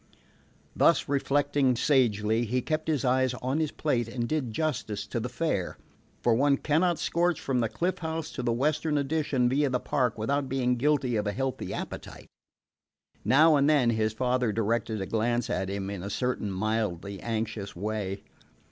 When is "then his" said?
13.69-14.11